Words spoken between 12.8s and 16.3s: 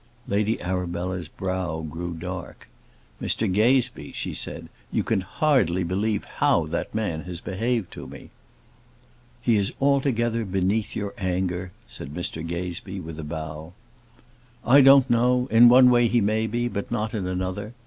with a bow. "I don't know: in one way he